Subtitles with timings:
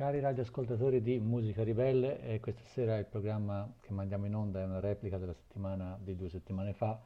[0.00, 4.64] Cari radioascoltatori di Musica Ribelle, eh, questa sera il programma che mandiamo in onda è
[4.64, 6.98] una replica della settimana di due settimane fa,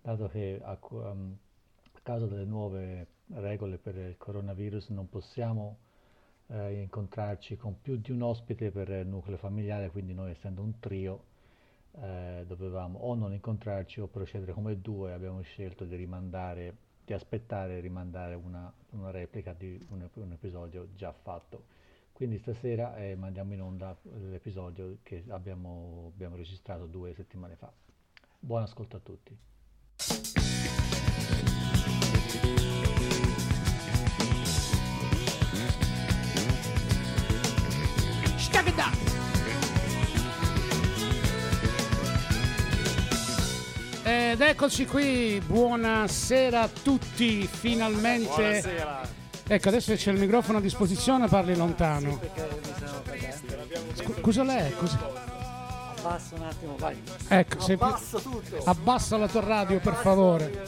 [0.00, 1.36] dato che a, um,
[1.94, 5.78] a causa delle nuove regole per il coronavirus non possiamo
[6.46, 11.24] eh, incontrarci con più di un ospite per nucleo familiare, quindi noi essendo un trio
[12.00, 17.78] eh, dovevamo o non incontrarci o procedere come due, abbiamo scelto di rimandare, di aspettare
[17.78, 21.77] e rimandare una, una replica di un, un episodio già fatto.
[22.18, 27.72] Quindi stasera eh, mandiamo in onda l'episodio che abbiamo, abbiamo registrato due settimane fa.
[28.40, 29.38] Buon ascolto a tutti.
[44.02, 48.26] Ed eccoci qui, buonasera a tutti, finalmente.
[48.26, 49.17] Buonasera.
[49.50, 52.20] Ecco, adesso c'è il microfono a disposizione, parli lontano.
[53.94, 54.74] Scu- cosa lei?
[54.74, 54.98] Cosa...
[55.96, 57.02] Abbassa un attimo, vai.
[57.28, 58.56] Ecco, Abbassa tutto.
[58.64, 60.62] Abbassa la tua radio, per favore.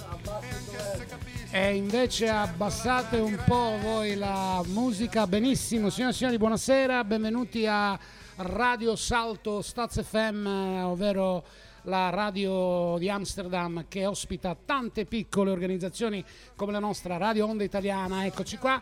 [1.51, 5.27] E invece abbassate un po' voi la musica.
[5.27, 7.99] Benissimo, signore e signori, buonasera, benvenuti a
[8.37, 10.47] Radio Salto Staz FM,
[10.85, 11.45] ovvero
[11.83, 16.25] la radio di Amsterdam che ospita tante piccole organizzazioni
[16.57, 18.27] come la nostra Radio Onda Italiana.
[18.27, 18.81] Eccoci qua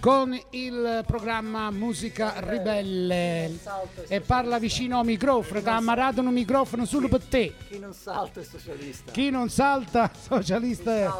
[0.00, 3.58] con il programma Musica Ribelle
[4.06, 7.54] e parla vicino al microfono, ha ammarato microfono solo per te.
[7.68, 9.12] Chi non salta è socialista.
[9.12, 11.10] Chi non salta, socialista è.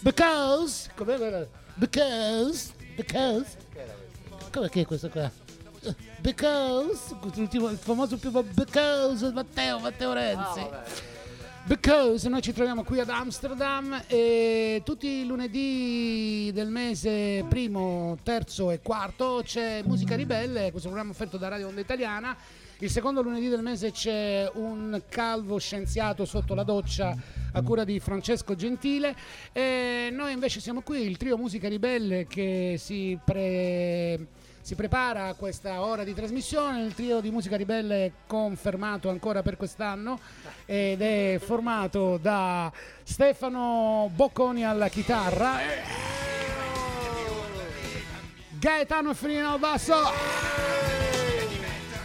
[0.00, 1.46] Because, quella?
[1.74, 3.56] Because, because,
[4.50, 5.49] come che è questo qua?
[6.20, 10.60] Because, il famoso più because, Matteo, Matteo Ah, Renzi.
[10.60, 10.82] vabbè.
[11.64, 18.70] Because noi ci troviamo qui ad Amsterdam e tutti i lunedì del mese primo, terzo
[18.70, 22.36] e quarto c'è Musica Ribelle, questo programma offerto da Radio Onda Italiana.
[22.78, 27.14] Il secondo lunedì del mese c'è un calvo scienziato sotto la doccia
[27.52, 29.14] a cura di Francesco Gentile
[29.52, 34.26] e noi invece siamo qui, il trio Musica Ribelle che si pre
[34.70, 39.42] si prepara a questa ora di trasmissione, il trio di musica ribelle è confermato ancora
[39.42, 40.20] per quest'anno
[40.64, 42.70] ed è formato da
[43.02, 45.56] Stefano Bocconi alla chitarra,
[48.60, 49.96] Gaetano Frino al basso,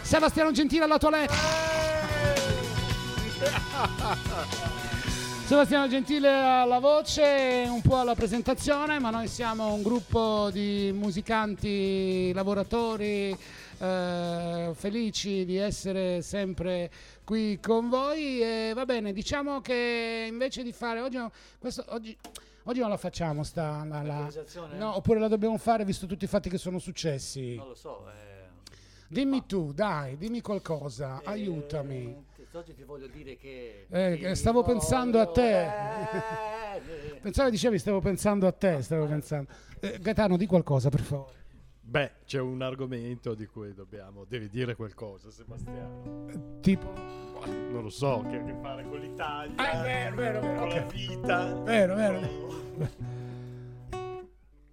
[0.00, 1.34] Sebastiano Gentile alla toilette.
[5.46, 12.32] Sebastiano Gentile alla voce, un po' alla presentazione, ma noi siamo un gruppo di musicanti,
[12.34, 13.36] lavoratori
[13.78, 16.90] eh, felici di essere sempre
[17.22, 21.18] qui con voi e va bene, diciamo che invece di fare oggi,
[21.60, 22.16] questo, oggi,
[22.64, 24.28] oggi non la facciamo sta la- la-
[24.76, 27.54] no, oppure la dobbiamo fare visto tutti i fatti che sono successi.
[27.54, 28.04] Non lo so.
[28.08, 28.24] eh,
[29.08, 32.25] Dimmi tu, dai, dimmi qualcosa, eh, aiutami.
[32.56, 33.86] Oggi ti voglio dire che...
[33.90, 35.64] Eh, stavo pensando a te.
[35.64, 39.50] eh, Pensavo dicevi stavo pensando a te, stavo pensando.
[39.80, 41.44] Eh, Gaetano, di qualcosa per favore.
[41.82, 44.24] Beh, c'è un argomento di cui dobbiamo.
[44.24, 46.58] Devi dire qualcosa, Sebastiano.
[46.60, 46.92] Tipo.
[47.46, 49.54] Non lo so, che ha a che fare con l'Italia.
[49.56, 50.74] Ah, vero, vero, vero, Con ok.
[50.74, 51.54] la vita.
[51.62, 52.20] Vero, vero.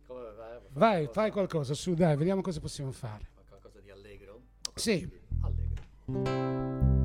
[0.07, 0.59] Come vai?
[0.71, 3.25] Vai, fai qualcosa, su, dai, vediamo cosa possiamo fare.
[3.33, 4.41] Fa Qualcosa di allegro?
[4.73, 5.07] Sì.
[5.41, 7.01] Allegro.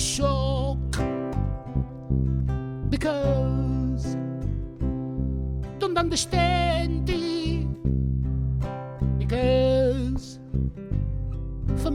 [0.00, 0.78] I'm in shock.
[2.88, 4.16] Because
[5.78, 7.66] don't understand it.
[9.18, 10.40] Because
[11.76, 11.90] fa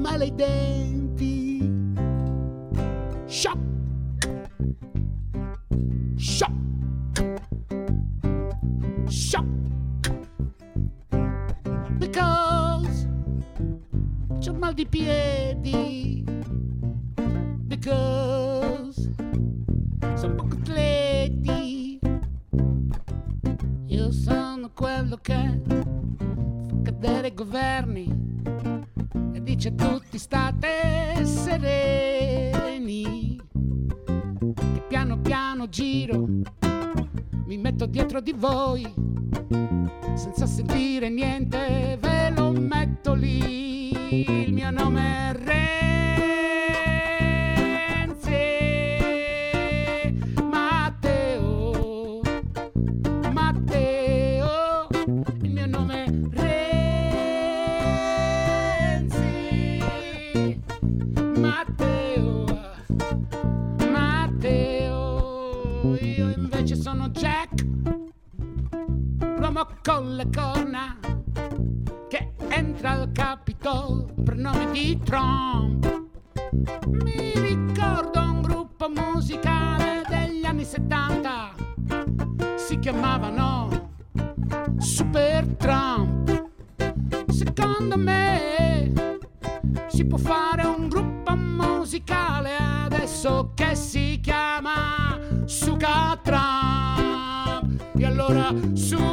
[89.95, 97.81] si può fare un gruppo musicale adesso che si chiama Suga Trump.
[97.97, 99.05] E allora Suga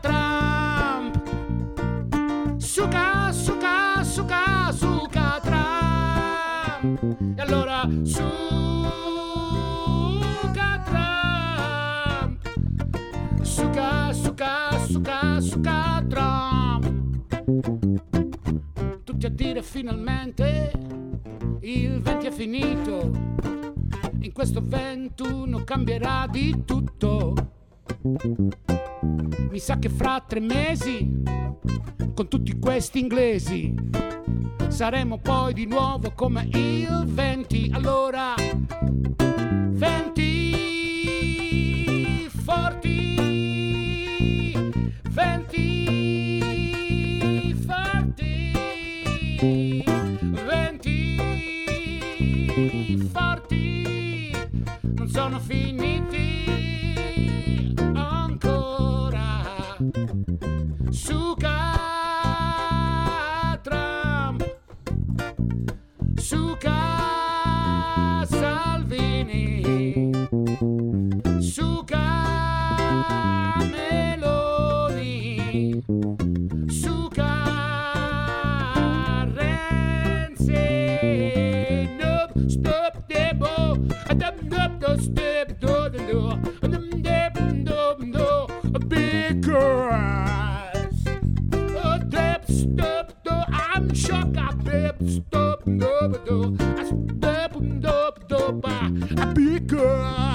[0.00, 1.22] Trump.
[2.56, 7.16] Suga, suga, suga, suga Trump.
[7.36, 8.30] E allora Suga
[10.86, 12.38] Trump.
[13.42, 16.29] Suga, suga, suga, suga Trump.
[19.80, 20.72] Finalmente
[21.60, 23.10] il 20 è finito.
[24.20, 27.34] In questo 21 cambierà di tutto.
[29.48, 31.22] Mi sa che fra tre mesi,
[32.12, 33.74] con tutti questi inglesi,
[34.68, 37.70] saremo poi di nuovo come il 20.
[37.72, 38.34] Allora,
[55.50, 55.79] non
[95.78, 96.94] up, up, up,
[97.24, 98.88] up, up, up, up,
[99.18, 100.29] up,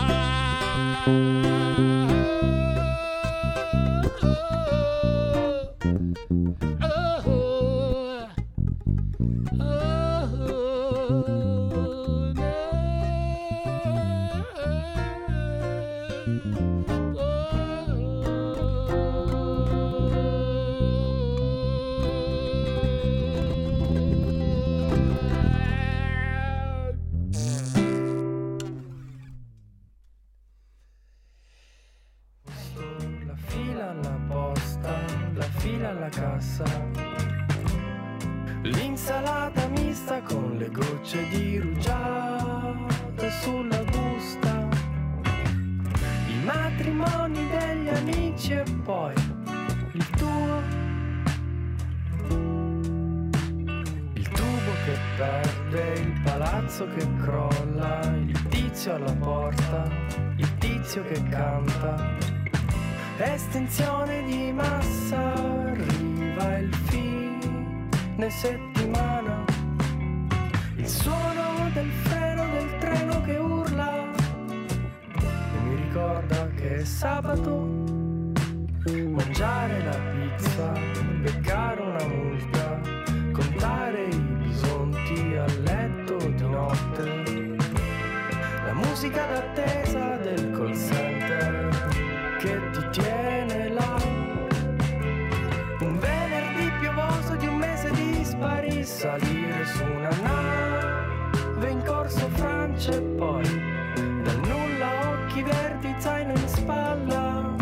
[103.96, 107.56] dal nulla occhi verdi, zaino in spalla,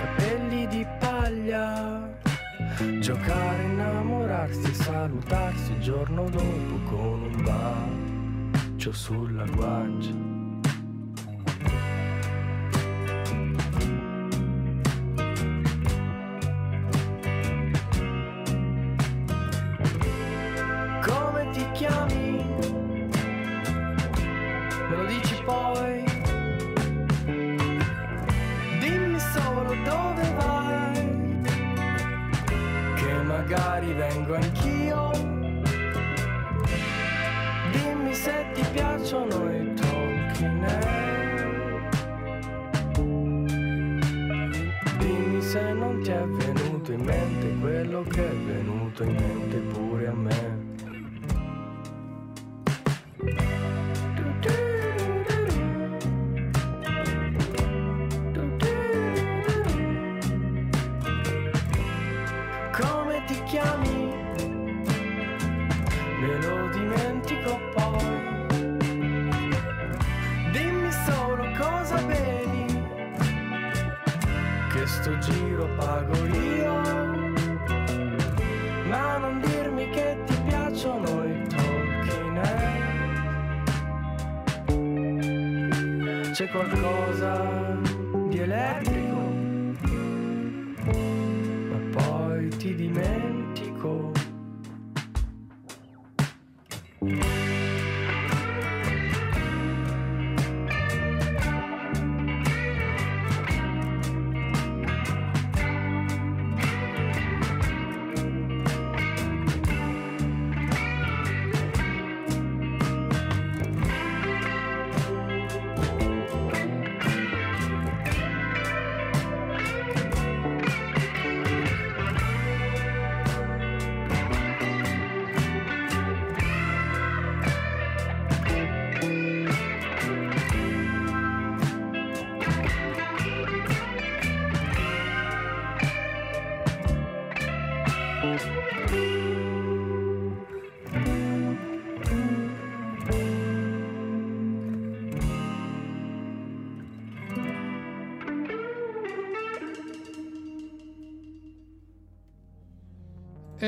[0.00, 2.14] capelli di paglia.
[3.00, 10.35] Giocare, innamorarsi, salutarsi il giorno dopo con un bacio sulla guancia.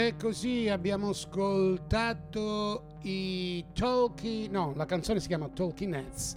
[0.09, 6.35] E così abbiamo ascoltato i Talking, no, la canzone si chiama Talking Heads.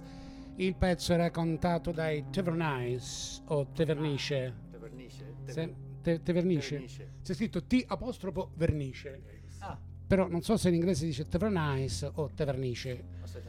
[0.56, 4.54] Il pezzo era cantato dai Tavernais o Tevernice.
[4.70, 5.34] Tavernice?
[5.46, 6.68] Se- te- tevernice.
[6.74, 7.12] Tavernice.
[7.22, 9.22] C'è scritto T apostrofo vernice.
[9.60, 13.02] Ah, Però non so se in inglese dice Tavernais o Tevernice.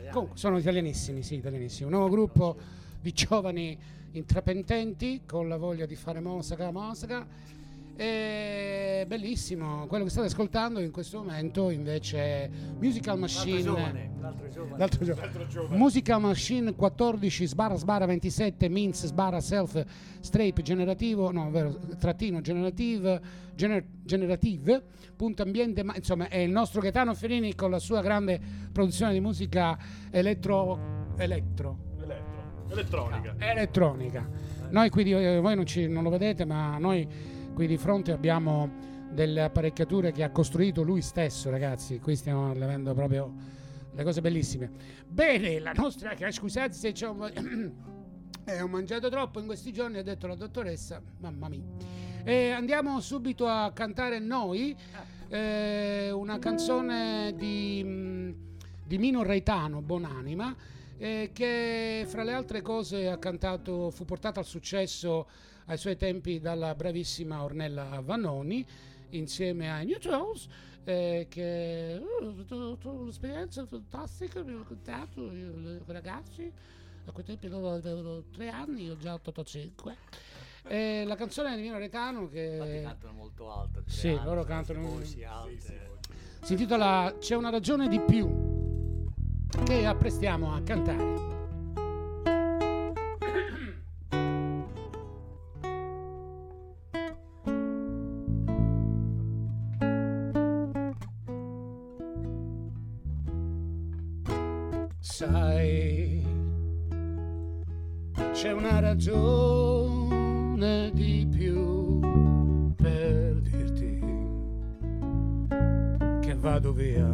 [0.10, 1.92] Comunque sono italianissimi, sì, italianissimi.
[1.92, 2.56] Un nuovo gruppo
[3.02, 3.78] di giovani
[4.12, 7.28] intraprendenti con la voglia di fare musica, musica.
[7.96, 9.86] E bellissimo.
[9.88, 13.62] Quello che state ascoltando in questo momento invece è Musical L'altro Machine.
[13.62, 14.78] giovane, l'altro giovane.
[14.78, 15.78] L'altro giorno.
[15.78, 19.84] Musical Machine 14 sbarra sbarra 27 Minz sbarra self
[20.22, 23.22] strape generativo no vero trattino generative
[23.56, 24.84] gener- generative
[25.16, 28.40] punto ambiente ma insomma è il nostro Gaetano Ferini con la sua grande
[28.72, 29.78] produzione di musica
[30.10, 32.42] elettro elettro Elettro.
[32.70, 33.36] Elettronica.
[33.38, 34.30] elettronica
[34.72, 37.08] noi qui di- eh, voi non, ci- non lo vedete ma noi
[37.54, 42.00] qui di fronte abbiamo delle apparecchiature che ha costruito lui stesso ragazzi.
[42.00, 43.32] Qui stiamo avendo proprio
[43.94, 44.72] le cose bellissime.
[45.08, 47.28] Bene la nostra scusate se un po'-
[48.52, 51.64] eh, ho mangiato troppo in questi giorni ha detto la dottoressa mamma mia.
[52.24, 54.76] E andiamo subito a cantare noi
[55.30, 58.36] eh, una canzone di, mh,
[58.86, 60.56] di Mino Reitano Bonanima
[60.98, 65.28] eh, che fra le altre cose ha cantato fu portata al successo
[65.66, 68.66] ai suoi tempi dalla bravissima Ornella Vannoni
[69.10, 70.48] insieme ai New Trolls
[70.84, 76.52] eh, che uh, ho avuto un'esperienza fantastica mi ho raccontato i ragazzi
[77.06, 79.96] a quei tempi loro avevano tre anni io già 85
[80.66, 83.84] eh, la canzone di Mino Retano Infatti che cantano molto alto.
[83.86, 86.00] Sì, alte, loro cantano- voci alte.
[86.42, 89.12] si intitola C'è una ragione di più
[89.66, 91.43] che apprestiamo a cantare
[108.80, 110.32] ragione
[110.94, 112.00] di più
[112.76, 114.00] per dirti
[116.22, 117.10] che vado via.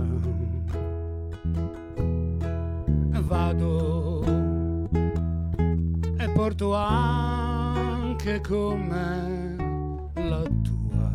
[3.21, 4.23] Vado
[6.17, 9.55] e porto anche con me
[10.27, 11.11] la tua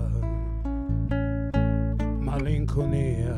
[2.20, 3.34] malinconia.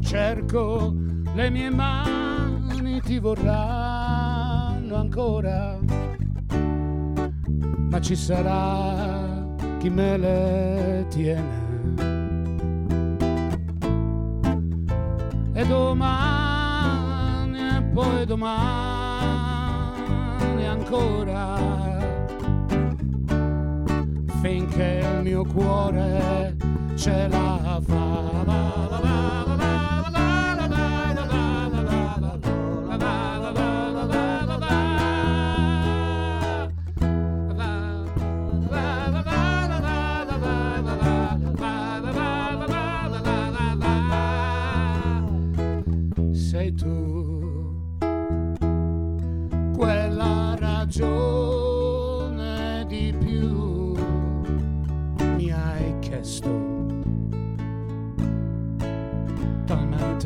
[0.00, 0.94] Cerco
[1.34, 3.99] le mie mani ti vorranno
[5.00, 5.78] ancora,
[7.90, 9.46] ma ci sarà
[9.78, 11.68] chi me le tiene.
[15.52, 18.46] E domani e poi domani
[20.66, 21.98] ancora,
[24.42, 26.56] finché il mio cuore
[26.94, 28.10] ce la fa.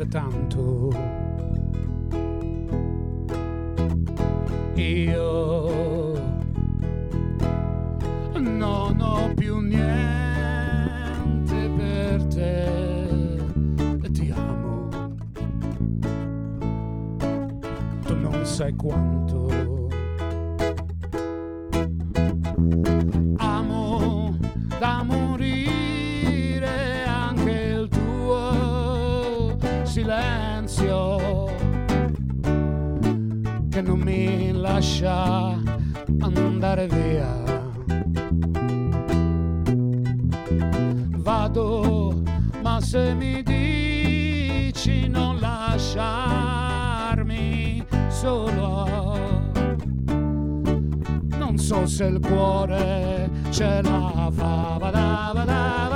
[0.07, 0.89] Talmente tanto.
[4.75, 5.54] Io
[35.05, 35.61] lascia
[36.21, 37.43] andare via.
[41.17, 42.23] Vado,
[42.61, 46.65] ma se mi dici non lasciarmi
[48.09, 49.19] solo,
[51.37, 54.77] non so se il cuore ce la fa.
[54.79, 55.94] Vada, vada, vada,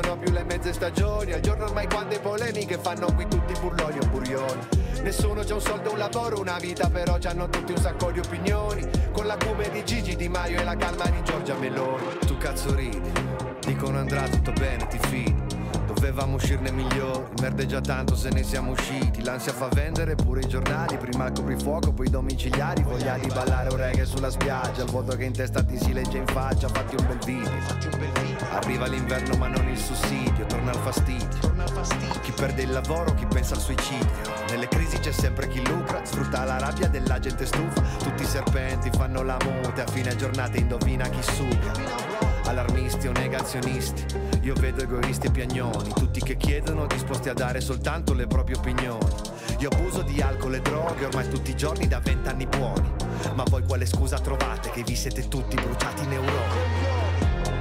[0.00, 1.32] sono più le mezze stagioni.
[1.32, 4.66] Al giorno ormai quante polemiche fanno qui tutti burloni o burioni.
[5.02, 8.84] Nessuno c'ha un soldo, un lavoro, una vita però c'hanno tutti un sacco di opinioni.
[9.12, 12.18] Con l'acume di Gigi Di Maio e la calma di Giorgia Meloni.
[12.26, 13.12] Tu cazzo ridi,
[13.60, 15.33] dicono andrà tutto bene, ti fidi
[16.04, 19.24] Dovevamo uscirne migliori, merdeggia tanto se ne siamo usciti.
[19.24, 22.82] L'ansia fa vendere pure i giornali, prima il coprifuoco, poi i domiciliari.
[22.82, 26.18] Voglia di ballare un reggae sulla spiaggia, il vuoto che in testa ti si legge
[26.18, 26.68] in faccia.
[26.68, 27.50] Fatti un bel video,
[28.50, 31.54] arriva l'inverno ma non il sussidio, torna il fastidio.
[32.20, 34.10] Chi perde il lavoro, chi pensa al suicidio.
[34.50, 37.80] Nelle crisi c'è sempre chi lucra, sfrutta la rabbia della gente stufa.
[37.96, 44.04] Tutti i serpenti fanno la mute, a fine giornata indovina chi suga Allarmisti o negazionisti,
[44.42, 49.06] io vedo egoisti e piagnoni, tutti che chiedono disposti a dare soltanto le proprie opinioni.
[49.60, 52.90] Io abuso di alcol e droghe ormai tutti i giorni da vent'anni buoni,
[53.34, 57.02] ma voi quale scusa trovate che vi siete tutti bruciati in Europa?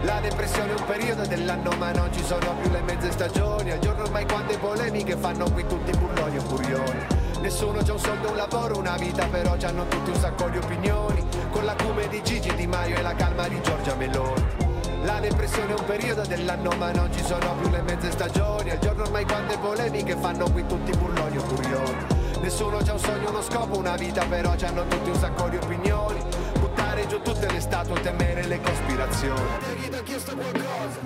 [0.04, 3.72] La depressione è un periodo dell'anno ma non ci sono più le mezze stagioni.
[3.72, 7.00] Al giorno ormai quante polemiche fanno qui tutti burloni o furioni.
[7.40, 11.26] Nessuno c'ha un soldo, un lavoro, una vita però c'hanno tutti un sacco di opinioni.
[11.52, 14.63] Con l'acume di Gigi Di Maio e la calma di Giorgia Meloni
[15.04, 18.72] la depressione è un periodo dell'anno ma non ci sono più le mezze stagioni.
[18.72, 22.06] Al giorno ormai quante polemiche fanno qui tutti burloni o furioni.
[22.42, 26.20] Nessuno c'ha un sogno, uno scopo, una vita però c'hanno tutti un sacco di opinioni.
[26.60, 29.42] Buttare giù tutte le statue, temere le cospirazioni.
[29.82, 31.00] Chi ti ha chiesto qualcosa?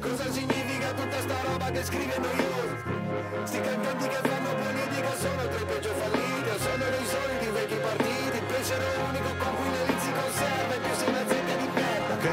[0.00, 3.44] Cosa significa tutta sta roba che scrive noiosa?
[3.44, 8.36] Sti cantanti che fanno politica sono tra i peggio falliti sono dei soliti vecchi partiti.
[8.36, 11.31] Il pensiero unico con cui le si conserva E più sei una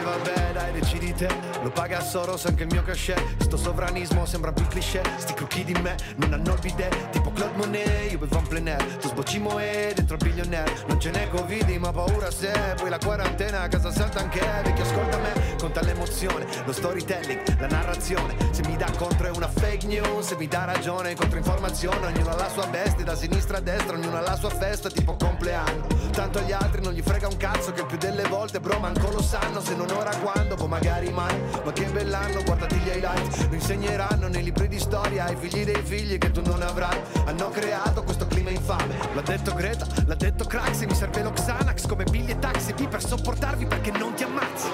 [0.10, 1.28] vabbè dai decidi te.
[1.62, 3.44] Lo paga Soros anche il mio cachet.
[3.44, 5.02] Sto sovranismo sembra più cliché.
[5.18, 8.68] Sti crocchi di me non hanno il bidet Tipo Claude Monet, io bevo un plein
[8.68, 8.98] air.
[8.98, 10.72] Tu sbocci moe dentro il billionaire.
[10.88, 14.84] Non ce n'è covid ma paura se Poi la quarantena a casa santa anche Vecchio
[14.84, 18.36] ascolta me, conta l'emozione Lo storytelling, la narrazione.
[18.52, 22.08] Se mi dà contro è una fake news Se mi dà ragione, controinformazione.
[22.08, 25.16] Ognuno ha la sua bestia, da sinistra a destra Ognuno ha la sua festa, tipo
[25.16, 25.88] compleanno.
[26.12, 29.22] Tanto agli altri non gli frega un cazzo Che più delle volte bro manco lo
[29.22, 29.62] sanno.
[29.62, 31.36] Se non ora quando, boh magari mai.
[31.64, 33.48] Ma che bell'anno, guardati gli highlights.
[33.50, 37.00] Lo insegneranno nei libri di storia Ai figli dei figli che tu non avrai.
[37.26, 38.96] Hanno creato questo clima infame.
[39.14, 40.86] L'ha detto Greta, l'ha detto Craxi.
[40.86, 42.74] Mi serve lo Xanax come Billy e Taxi.
[42.74, 44.70] B Per sopportarvi perché non ti ammazzi.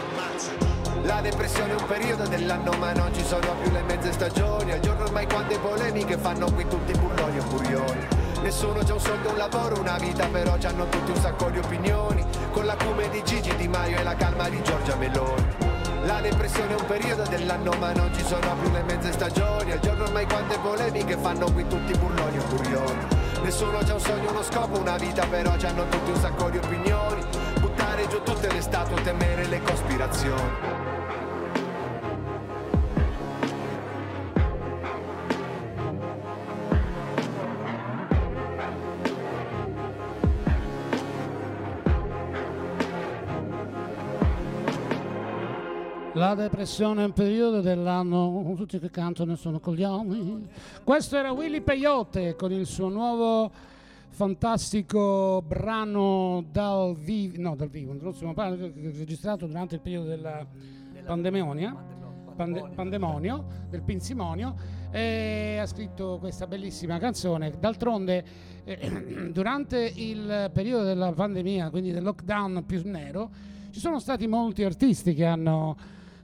[1.04, 4.72] La depressione è un periodo dell'anno ma non ci sono più le mezze stagioni.
[4.72, 8.15] Al giorno ormai quante polemiche fanno qui tutti burloni o furioni
[8.46, 12.24] Nessuno c'ha un soldo, un lavoro, una vita però c'hanno tutti un sacco di opinioni.
[12.52, 15.48] Con l'acume di Gigi Di Maio e la calma di Giorgia Meloni.
[16.04, 19.72] La depressione è un periodo dell'anno ma non ci sono più le mezze stagioni.
[19.72, 23.08] Al giorno ormai quante polemiche fanno qui tutti burloni o furioni
[23.42, 27.24] Nessuno c'ha un sogno, uno scopo, una vita però c'hanno tutti un sacco di opinioni.
[27.60, 30.75] Buttare giù tutte le statue, temere le cospirazioni
[46.26, 50.48] La depressione è un periodo dell'anno, tutti che cantano sono coglioni.
[50.84, 53.52] Questo era Willy Peyote con il suo nuovo
[54.10, 60.44] fantastico brano dal vivo, no dal vivo, registrato durante il periodo della
[61.06, 61.76] pandemonia,
[62.36, 64.56] pande- pandemonio, del pinsimonio,
[64.90, 67.52] e ha scritto questa bellissima canzone.
[67.60, 68.26] D'altronde,
[68.64, 73.30] eh, durante il periodo della pandemia, quindi del lockdown più nero,
[73.70, 75.76] ci sono stati molti artisti che hanno,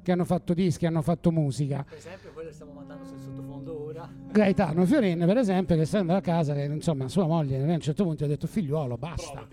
[0.02, 1.86] che hanno fatto dischi, hanno fatto musica.
[1.88, 4.10] Per esempio, quello che stiamo mandando sul sottofondo ora.
[4.32, 8.04] Gaetano Fiorin, per esempio, che essendo a casa, che insomma sua moglie a un certo
[8.04, 9.48] punto gli ha detto figliuolo, basta,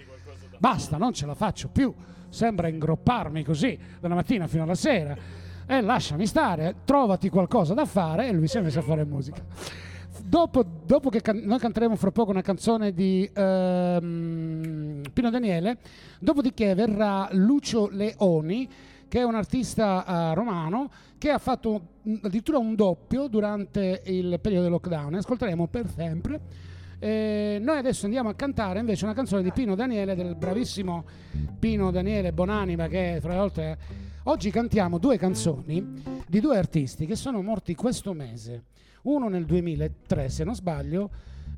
[0.59, 1.93] basta, non ce la faccio più,
[2.29, 5.17] sembra ingropparmi così dalla mattina fino alla sera,
[5.67, 9.45] e lasciami stare, trovati qualcosa da fare, e lui si è messo a fare musica.
[10.21, 15.79] Dopo, dopo che can- noi canteremo fra poco una canzone di ehm, Pino Daniele,
[16.19, 18.69] dopodiché verrà Lucio Leoni,
[19.09, 24.39] che è un artista eh, romano che ha fatto mm, addirittura un doppio durante il
[24.41, 25.15] periodo del lockdown.
[25.15, 26.41] Ascolteremo per sempre.
[27.01, 31.05] Eh, noi adesso andiamo a cantare invece una canzone di Pino Daniele, del bravissimo
[31.59, 33.77] Pino Daniele Bonanima, che tra l'altro è-
[34.25, 38.65] oggi cantiamo due canzoni di due artisti che sono morti questo mese.
[39.03, 41.11] Uno nel 2003, se non sbaglio,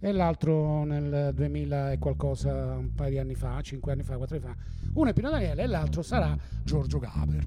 [0.02, 4.36] e l'altro nel 2000 e qualcosa, un paio di anni fa, cinque anni fa, quattro
[4.36, 4.56] anni fa.
[4.94, 7.46] Uno è Pino Daniele e l'altro sarà Giorgio Gaber.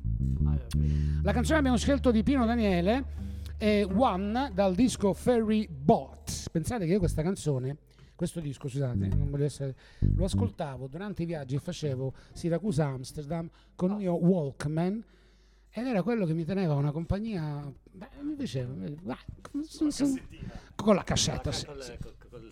[1.23, 3.05] La canzone che abbiamo scelto di Pino Daniele
[3.57, 6.49] è One dal disco Ferry Bot.
[6.51, 7.77] Pensate che io questa canzone,
[8.15, 9.75] questo disco, scusate, non voglio essere,
[10.15, 15.03] lo ascoltavo durante i viaggi che facevo Siracusa-Amsterdam con il mio Walkman
[15.71, 19.63] ed era quello che mi teneva una compagnia, beh, mi piaceva, mi- vai, con,
[20.75, 21.97] con la cassetta, sì, sì.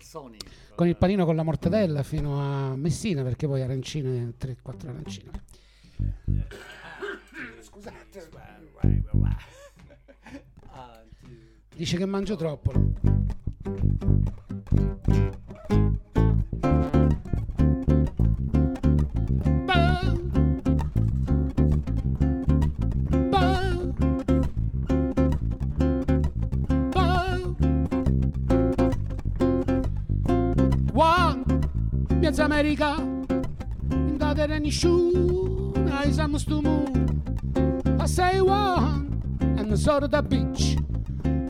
[0.02, 0.38] Sony.
[0.74, 5.30] con il panino con la mortadella fino a Messina perché poi arancine, 3-4 arancine.
[7.60, 8.28] Scusate.
[11.74, 12.72] Dice che mangio troppo.
[32.32, 32.94] Piazza America,
[33.90, 37.20] in datere nessuna, siamo stu moon.
[38.00, 39.20] I say one,
[39.58, 40.78] and the sort of the beach.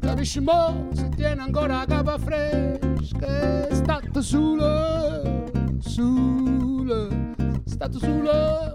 [0.01, 7.09] Capisci mo se tiene ancora la capa fresca stato solo, solo
[7.65, 8.75] stato solo,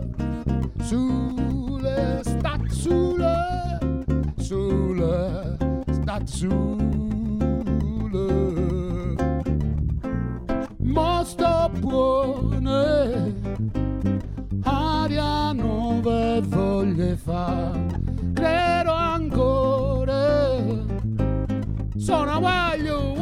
[0.83, 3.33] solo stato solo,
[4.37, 5.57] solo
[5.91, 7.07] stato solo
[10.97, 11.23] Mo
[11.97, 13.33] balcone
[14.63, 17.71] aria nuova voglio fa
[18.33, 20.65] credo ancora
[21.97, 23.15] sono voglio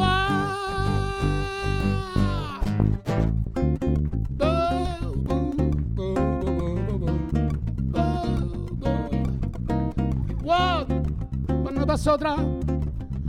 [11.95, 12.35] Passo tra,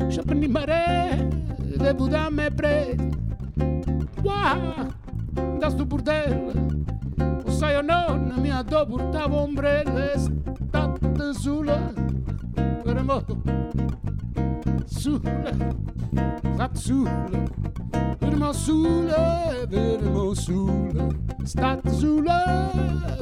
[0.08, 1.28] c'è per mi mare,
[1.76, 3.08] devo darmi preso.
[4.22, 4.95] Wow
[5.96, 6.84] burdel.
[7.42, 11.94] Possai o non mi adoburtavo ombrelle State sulle
[12.82, 13.40] per moto
[14.84, 15.74] Sulle,
[16.54, 17.44] state sulle
[18.18, 21.08] Per mo sulle, per mo sulle
[21.44, 22.60] State sulle,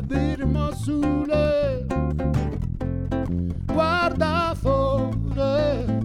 [0.07, 1.87] per mo sulle
[3.67, 6.01] Guarda fuori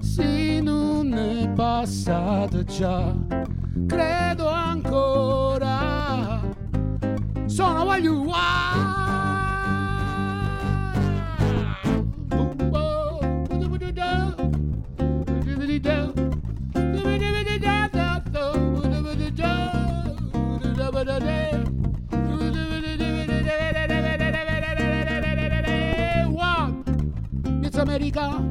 [0.00, 3.14] Se non è passato già
[3.86, 4.83] Credo anche
[7.94, 9.04] what you want.
[27.76, 28.42] America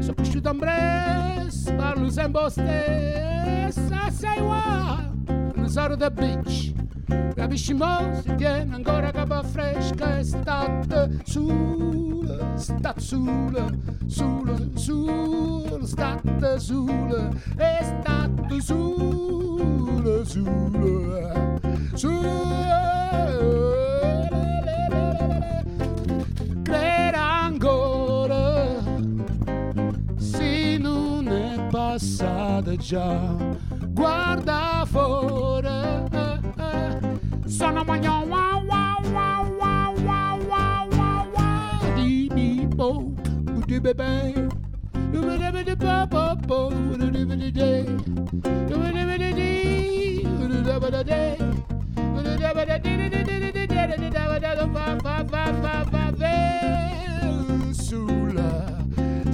[0.00, 5.68] Sono cresciuto in Brest Parlo sempre lo stesso Sai what?
[5.68, 6.69] Sono the beach
[7.50, 8.22] capisci mo?
[8.22, 17.78] Si tiene ancora capa fresca e stat sul stat sul sul sul stat sul e
[17.82, 21.60] stat sul sul
[21.94, 22.28] sul.
[26.62, 28.64] Credere ancora
[30.18, 33.18] se non è passata già.
[33.88, 36.09] Guarda fuori
[37.60, 42.88] son of a yo wow wow wow wow wow wow wow wow dee bee bo
[43.68, 44.32] dee bee bee
[45.12, 46.60] do ba da ba da ba ba bo
[46.96, 47.20] do do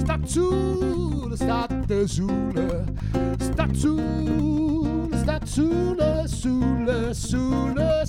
[0.03, 2.67] start sula start the sula
[3.39, 5.06] start sula
[5.57, 8.05] sulla, sulla, sulla,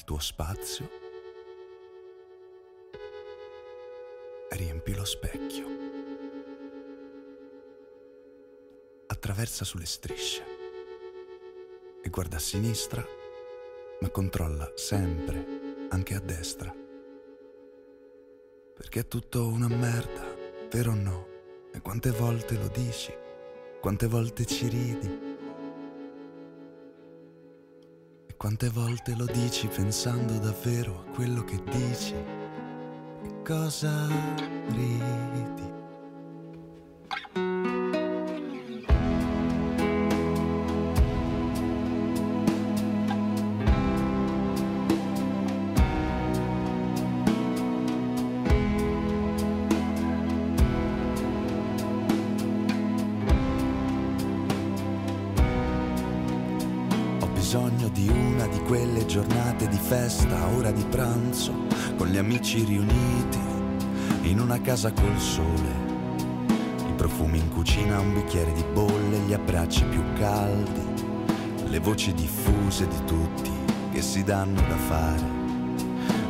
[0.00, 0.88] Il tuo spazio.
[4.48, 5.66] Riempi lo specchio.
[9.06, 10.42] Attraversa sulle strisce.
[12.02, 13.04] E guarda a sinistra,
[14.00, 16.74] ma controlla sempre, anche a destra.
[18.74, 20.24] Perché è tutto una merda,
[20.70, 21.26] vero o no?
[21.74, 23.12] E quante volte lo dici?
[23.80, 25.29] Quante volte ci ridi?
[28.40, 32.14] Quante volte lo dici pensando davvero a quello che dici?
[32.14, 34.08] E cosa
[34.68, 35.79] ridi?
[62.50, 63.38] Amici riuniti
[64.22, 65.88] in una casa col sole.
[66.88, 70.80] I profumi in cucina, un bicchiere di bolle, gli abbracci più caldi,
[71.68, 73.50] le voci diffuse di tutti
[73.92, 75.38] che si danno da fare.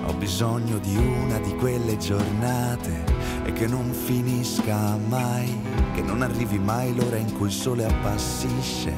[0.06, 3.04] Ho bisogno di una di quelle giornate
[3.44, 5.58] e che non finisca mai,
[5.94, 8.92] che non arrivi mai l'ora in cui il sole appassisce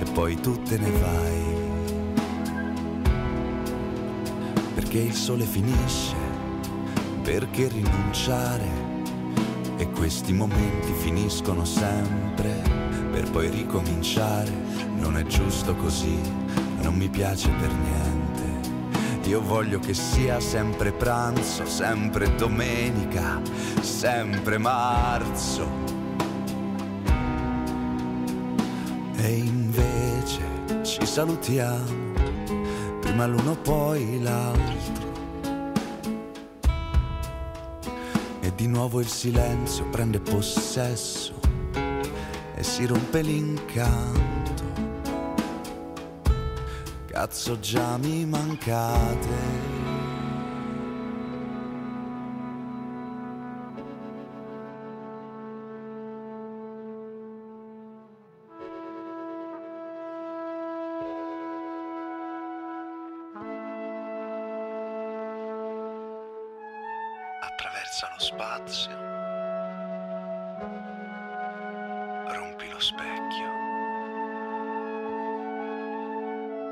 [0.00, 1.56] e poi tu te ne vai.
[4.74, 6.17] Perché il sole finisce,
[7.28, 8.66] perché rinunciare
[9.76, 12.62] e questi momenti finiscono sempre
[13.10, 14.50] per poi ricominciare.
[14.96, 16.18] Non è giusto così,
[16.80, 19.28] non mi piace per niente.
[19.28, 23.42] Io voglio che sia sempre pranzo, sempre domenica,
[23.82, 25.68] sempre marzo.
[29.16, 32.14] E invece ci salutiamo,
[33.00, 35.07] prima l'uno poi l'altro.
[38.58, 41.32] Di nuovo il silenzio prende possesso
[42.56, 44.64] e si rompe l'incanto.
[47.06, 49.67] Cazzo già mi mancate.
[68.18, 68.90] Spazio.
[72.26, 73.46] Rompi lo specchio.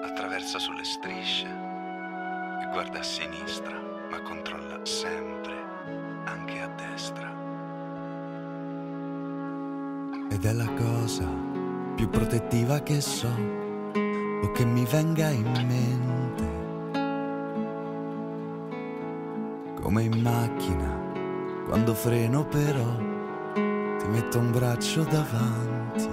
[0.04, 3.80] Attraversa sulle strisce e guarda a sinistra,
[4.10, 5.54] ma controlla sempre,
[6.24, 7.34] anche a destra.
[10.30, 11.26] Ed è la cosa
[11.94, 13.30] più protettiva che so
[14.42, 16.64] o che mi venga in mente.
[19.80, 21.05] Come in macchina,
[21.66, 22.96] quando freno però,
[23.54, 26.08] ti metto un braccio davanti.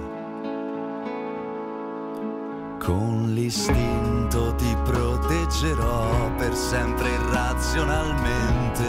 [2.78, 8.84] Con l'istinto ti proteggerò per sempre irrazionalmente.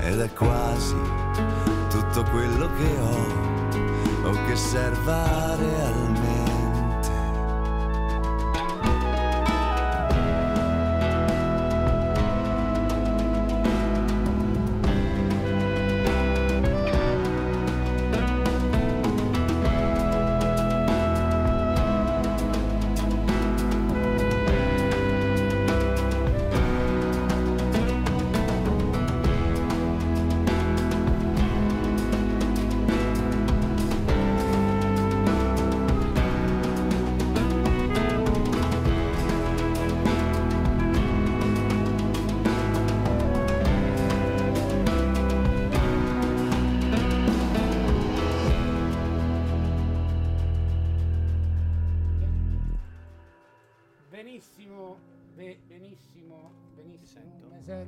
[0.00, 0.96] Ed è quasi
[1.88, 6.37] tutto quello che ho o che serva realmente.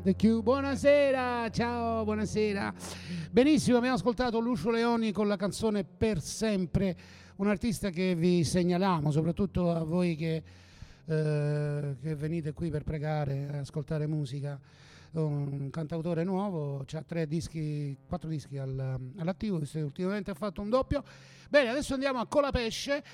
[0.02, 0.40] Sente più.
[0.40, 2.72] Buonasera, ciao, buonasera.
[3.30, 6.96] Benissimo, abbiamo ascoltato Lucio Leoni con la canzone Per sempre,
[7.36, 10.42] un artista che vi segnaliamo, soprattutto a voi che,
[11.04, 14.58] eh, che venite qui per pregare, ascoltare musica.
[15.12, 21.04] Un cantautore nuovo, ha tre dischi, quattro dischi al- all'attivo, ultimamente ha fatto un doppio.
[21.50, 23.04] Bene, adesso andiamo a Colapesce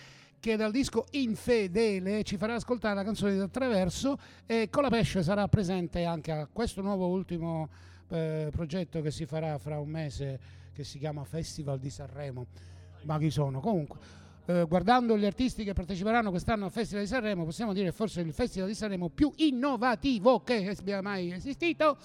[0.47, 6.05] che dal disco Infedele ci farà ascoltare la canzone di Attraverso e Colapesce sarà presente
[6.05, 7.69] anche a questo nuovo ultimo
[8.11, 10.39] eh, progetto che si farà fra un mese
[10.73, 12.47] che si chiama Festival di Sanremo.
[13.03, 13.59] Ma chi sono?
[13.59, 13.99] Comunque,
[14.47, 18.33] eh, guardando gli artisti che parteciperanno quest'anno al Festival di Sanremo, possiamo dire forse il
[18.33, 21.99] Festival di Sanremo più innovativo che abbia mai esistito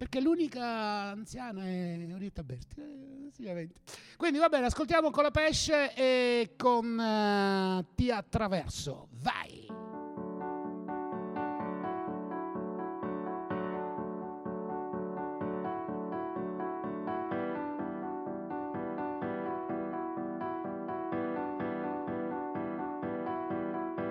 [0.00, 0.64] perché l'unica
[1.10, 2.80] anziana è Orietta Berti.
[2.80, 3.80] eh, sicuramente.
[4.16, 9.08] Quindi va bene, ascoltiamo con la pesce e con eh, Ti attraverso.
[9.10, 9.66] Vai!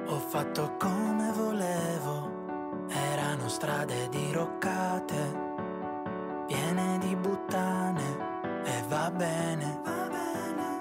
[0.05, 5.48] Ho fatto come volevo, erano strade diroccate,
[7.19, 8.27] buttane,
[8.63, 10.79] e va bene, va bene,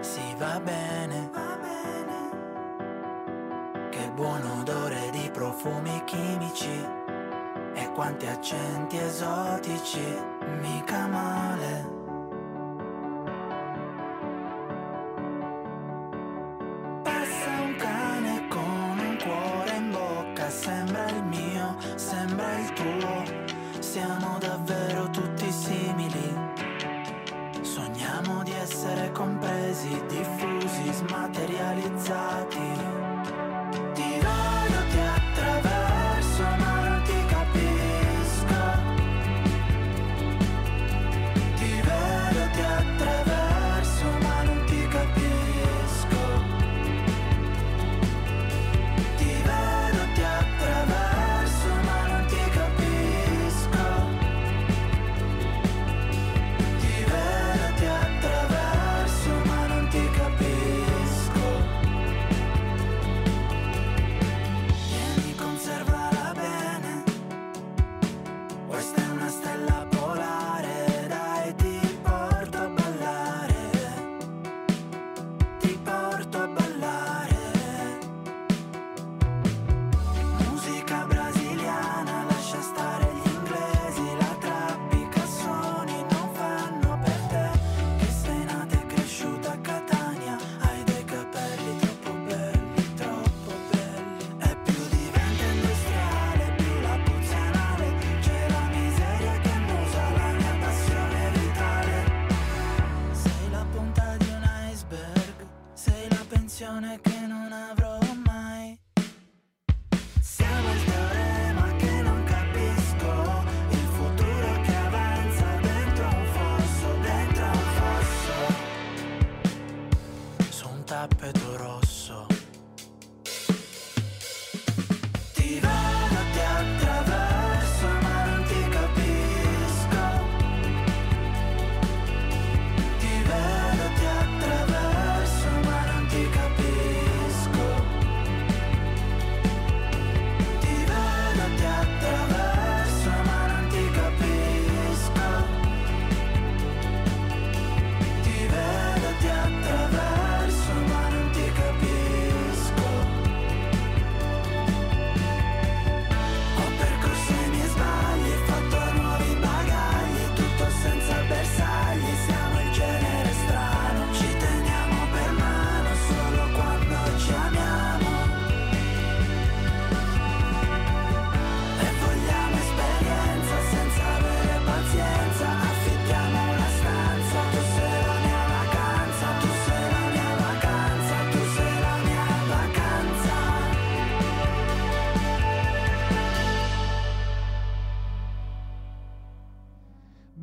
[0.00, 2.30] sì va bene, va bene,
[3.90, 6.86] che buon odore di profumi chimici,
[7.74, 10.16] e quanti accenti esotici,
[10.60, 11.97] mica male.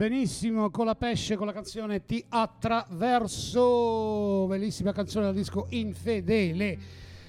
[0.08, 3.66] Benissimo, con la pesce, con la canzone Ti attraverso,
[4.48, 6.78] bellissima canzone dal disco Infedele.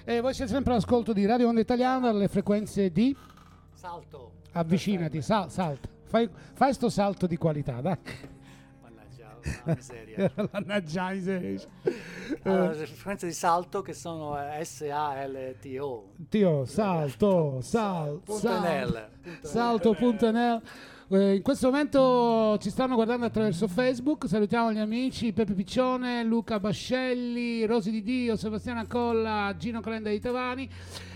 [0.04, 3.16] E voi siete sempre all'ascolto di Radio Onda Italiana, alle frequenze di...
[3.72, 4.32] Salto.
[4.52, 5.88] Avvicinati, sal- salta.
[6.04, 7.96] Fai, fai sto salto di qualità, dai.
[9.64, 10.30] La miseria.
[10.52, 11.60] Mannaggia la miseria.
[12.42, 16.10] Allora, le frequenze di salto che sono eh, S-A-L-T-O.
[16.28, 19.08] Tio, salto, sal, Punto sal- NL.
[19.40, 20.60] salto.nl.
[21.08, 24.26] Eh, in questo momento ci stanno guardando attraverso Facebook.
[24.26, 30.18] Salutiamo gli amici Peppe Piccione, Luca Bascelli, Rosi Di Dio, Sebastiana Colla, Gino Calenda di
[30.18, 30.68] Tavani.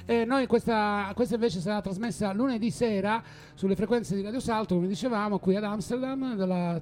[0.07, 3.21] Eh, noi questa, questa invece sarà trasmessa lunedì sera
[3.55, 6.81] sulle frequenze di Radio Salto, come dicevamo, qui ad Amsterdam, dalla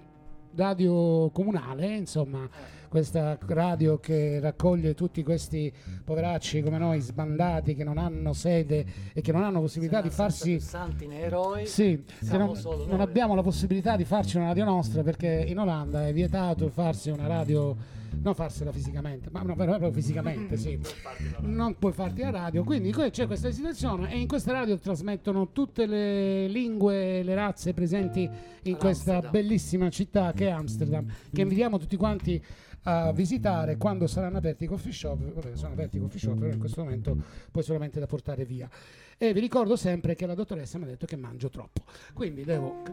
[0.55, 2.49] radio comunale, insomma,
[2.89, 5.73] questa radio che raccoglie tutti questi
[6.05, 10.59] poveracci come noi sbandati che non hanno sede e che non hanno possibilità di farsi
[10.59, 11.67] Santi né eroi.
[11.67, 16.13] sì, non, non abbiamo la possibilità di farci una radio nostra perché in Olanda è
[16.13, 17.77] vietato farsi una radio,
[18.23, 20.79] non farsela fisicamente, ma no, proprio fisicamente, sì.
[21.41, 25.87] Non puoi farti la radio, quindi c'è questa situazione e in questa radio trasmettono tutte
[25.87, 28.29] le lingue, le razze presenti
[28.63, 32.43] in questa bellissima città che è Amsterdam, che invitiamo tutti quanti
[32.83, 36.53] a visitare quando saranno aperti i coffee shop, vabbè, sono aperti i coffee shop, però
[36.53, 37.17] in questo momento
[37.51, 38.69] poi solamente da portare via.
[39.21, 41.83] E vi ricordo sempre che la dottoressa mi ha detto che mangio troppo,
[42.15, 42.85] quindi devo,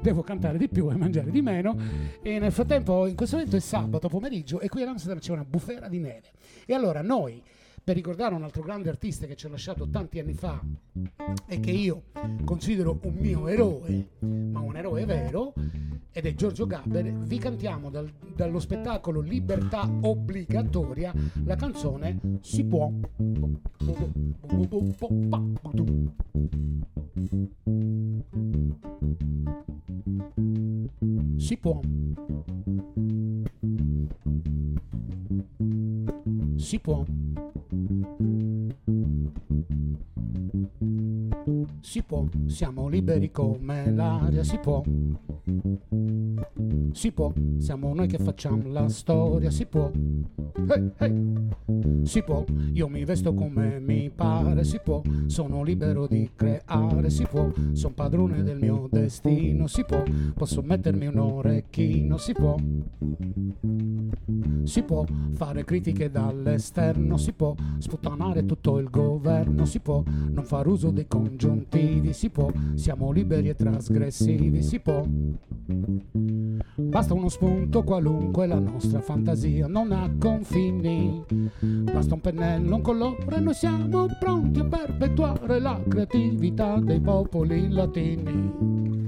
[0.00, 1.76] devo cantare di più e mangiare di meno.
[2.22, 5.44] E nel frattempo, in questo momento è sabato pomeriggio e qui ad Amsterdam c'è una
[5.44, 6.32] bufera di neve.
[6.64, 7.42] E allora noi,
[7.84, 10.58] per ricordare un altro grande artista che ci ha lasciato tanti anni fa
[11.46, 12.04] e che io
[12.42, 15.52] considero un mio eroe, ma un eroe vero,
[16.10, 21.12] ed è Giorgio Gaber, vi cantiamo dal- dallo spettacolo Libertà Obbligatoria
[21.44, 22.90] la canzone Si può.
[31.36, 31.80] Si può.
[36.56, 37.04] Si può.
[41.80, 44.82] Si può, siamo liberi come l'aria, si può.
[46.92, 49.90] Si può, siamo noi che facciamo la storia, si può.
[50.68, 52.02] Hey, hey.
[52.04, 57.26] Si può, io mi vesto come mi pare, si può, sono libero di creare, si
[57.26, 60.02] può, sono padrone del mio destino, si può,
[60.34, 62.56] posso mettermi un orecchino, si può.
[64.64, 70.66] Si può fare critiche dall'esterno, si può sputtanare tutto il governo, si può non far
[70.66, 75.02] uso dei congiuntivi, si può, siamo liberi e trasgressivi, si può.
[76.76, 81.24] Basta uno spunto qualunque, la nostra fantasia non ha confini.
[81.60, 89.02] Basta un pennello, un colore, noi siamo pronti a perpetuare la creatività dei popoli latini.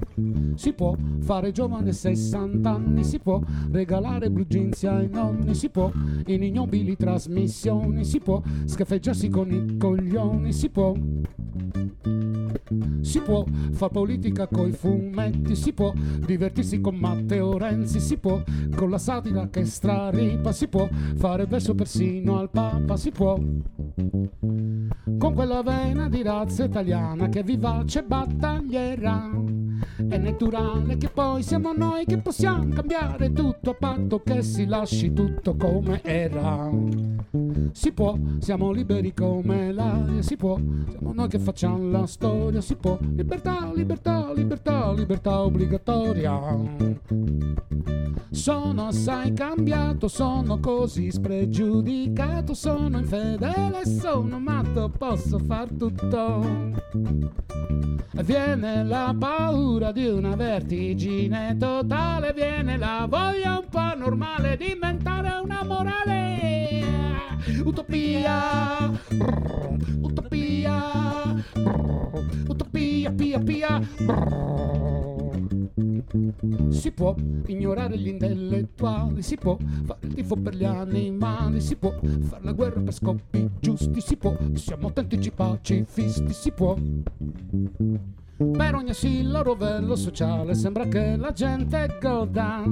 [0.56, 5.92] Si può fare giovane 60 anni, si può regalare blue jeans ai nonni, si può
[6.26, 10.94] in ignobili trasmissioni, si può scaffeggiarsi con i coglioni, si può.
[13.00, 18.42] Si può far politica coi fumetti, si può divertirsi con Matteo Renzi, si può
[18.74, 23.38] con la satira che straripa, si può fare verso persino al Papa, si può
[25.18, 29.30] con quella vena di razza italiana che è vivace battaglierà.
[30.08, 35.12] È naturale che poi siamo noi che possiamo cambiare tutto a patto che si lasci
[35.12, 36.70] tutto come era.
[37.72, 42.74] Si può, siamo liberi come l'aria, si può, siamo noi che facciamo la storia, si
[42.76, 42.98] può.
[43.00, 46.95] Libertà, libertà, libertà, libertà obbligatoria.
[48.30, 56.74] Sono assai cambiato, sono così spregiudicato, sono infedele, sono matto, posso far tutto.
[58.24, 65.40] Viene la paura di una vertigine totale, viene la voglia un po' normale di diventare
[65.42, 66.84] una morale.
[67.64, 68.90] Utopia,
[70.00, 71.44] utopia,
[72.48, 74.85] utopia, pia, pia.
[76.68, 77.14] Si può
[77.46, 82.52] ignorare gli intellettuali, si può fare il tifo per gli animali, si può fare la
[82.52, 86.76] guerra per scopi giusti, si può, siamo autentici pacifisti, si può.
[88.36, 92.62] Per ogni asilo rovello sociale sembra che la gente goda.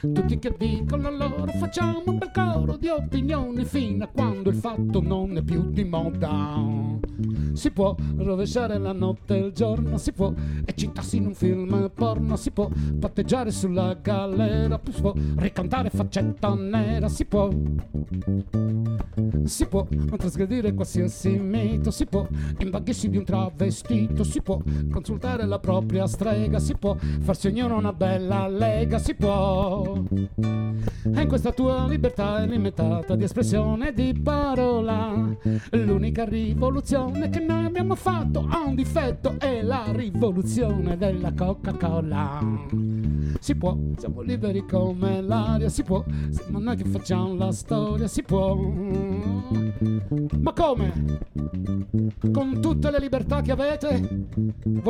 [0.00, 5.02] Tutti che dicono loro facciamo un bel coro di opinioni fino a quando il fatto
[5.02, 6.56] non è più di moda.
[7.52, 10.32] Si può rovesciare la notte e il giorno, si può
[10.64, 17.10] eccitarsi in un film porno, si può patteggiare sulla galera, si può ricantare faccetta nera,
[17.10, 17.50] si può.
[19.44, 19.86] Si può
[20.16, 22.26] trasgredire qualsiasi mito, si può
[22.58, 24.60] imbaghersi di un travestito, si può
[25.02, 30.00] consultare la propria strega, si può farsi ognuno una bella lega, si può.
[30.14, 35.12] E in questa tua libertà illimitata di espressione e di parola,
[35.70, 42.38] l'unica rivoluzione che noi abbiamo fatto ha un difetto, è la rivoluzione della Coca-Cola.
[43.40, 48.22] Si può, siamo liberi come l'aria, si può, siamo noi che facciamo la storia, si
[48.22, 48.54] può.
[50.38, 50.92] Ma come?
[52.32, 54.28] Con tutte le libertà che avete?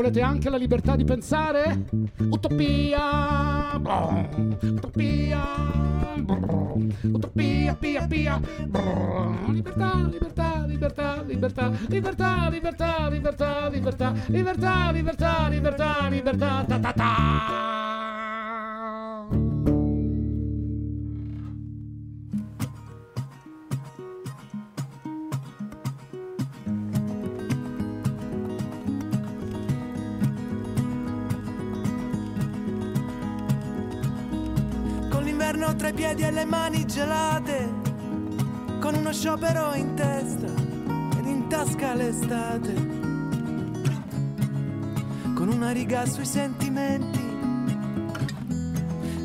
[0.03, 1.84] Volete anche la libertà di pensare?
[2.28, 3.76] Utopia!
[4.61, 5.44] Utopia!
[7.03, 8.40] Utopia, pia, pia!
[9.46, 17.82] Libertà, libertà, libertà, libertà, libertà, libertà, libertà, libertà, libertà, libertà, libertà, libertà, ta ta ta!
[36.15, 37.73] Piedi e le mani gelate,
[38.81, 40.47] con uno sciopero in testa
[41.19, 42.75] ed in tasca l'estate,
[45.35, 47.21] con una riga sui sentimenti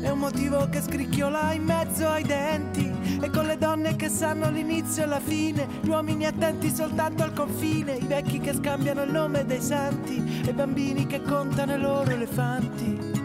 [0.02, 2.96] e un motivo che scricchiola in mezzo ai denti.
[3.20, 7.32] E con le donne che sanno l'inizio e la fine, gli uomini attenti soltanto al
[7.32, 11.80] confine, i vecchi che scambiano il nome dei santi e i bambini che contano i
[11.80, 13.17] loro elefanti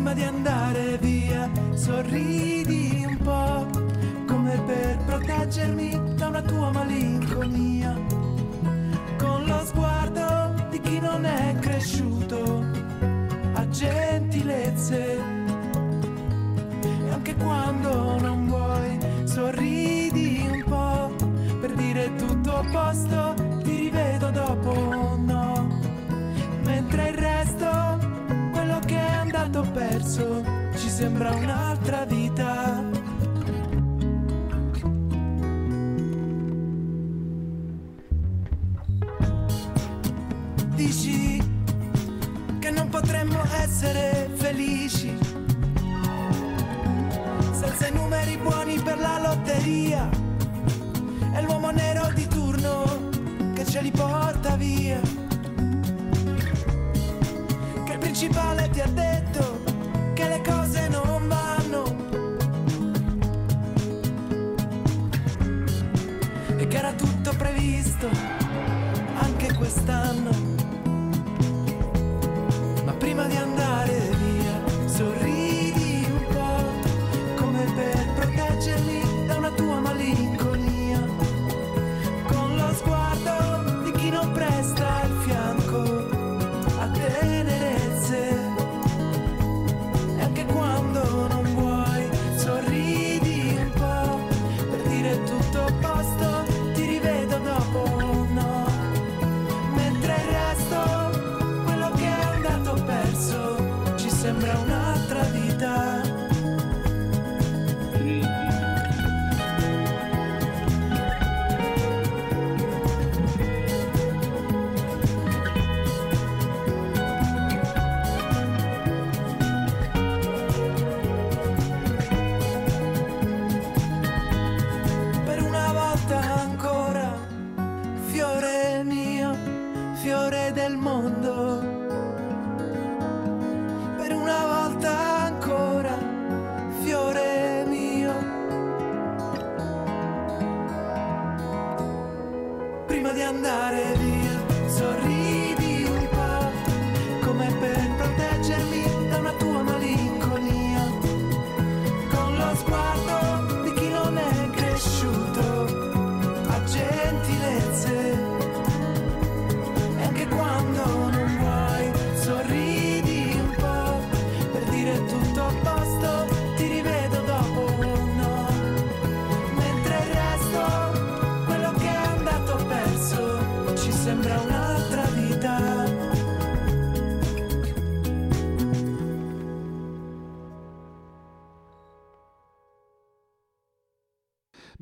[0.00, 3.66] prima di andare via sorridi un po'
[4.26, 7.94] come per proteggermi da una tua malinconia.
[9.18, 12.64] Con lo sguardo di chi non è cresciuto
[13.52, 15.18] a gentilezze.
[16.80, 21.14] E anche quando non vuoi sorridi un po'
[21.60, 23.29] per dire tutto a posto
[29.60, 30.42] andato perso
[30.76, 32.82] ci sembra un'altra vita.
[40.74, 41.42] Dici
[42.58, 45.16] che non potremmo essere felici
[47.52, 50.08] senza i numeri buoni per la lotteria.
[51.32, 53.08] È l'uomo nero di turno
[53.52, 55.19] che ce li porta via
[58.12, 59.62] principale ti ha detto
[60.14, 61.84] che le cose non vanno
[66.56, 68.08] e che era tutto previsto
[69.14, 70.30] anche quest'anno.
[72.84, 74.09] Ma prima di andare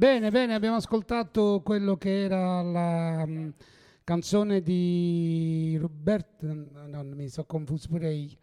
[0.09, 3.49] Bene, bene, abbiamo ascoltato quello che era la mm,
[4.05, 8.39] canzone di Roberto, no, mi sono confuso pure io.